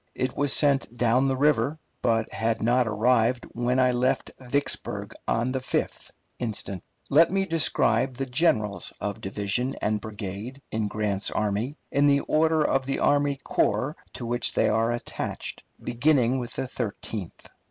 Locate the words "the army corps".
12.87-13.95